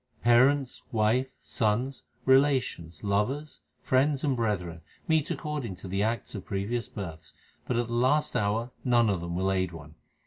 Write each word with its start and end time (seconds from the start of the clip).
Parents, 0.23 0.81
wife, 0.91 1.37
sons, 1.41 2.05
relations, 2.25 3.03
lovers, 3.03 3.59
friends, 3.83 4.23
and 4.23 4.35
brethren, 4.35 4.81
Meet 5.07 5.29
according 5.29 5.75
to 5.75 5.87
the 5.87 6.01
acts 6.01 6.33
of 6.33 6.43
previous 6.43 6.89
births, 6.89 7.35
but 7.67 7.77
at 7.77 7.85
the 7.85 7.93
last 7.93 8.35
hour 8.35 8.71
none 8.83 9.11
of 9.11 9.21
them 9.21 9.35
will 9.35 9.51
aid 9.51 9.71
one. 9.73 9.93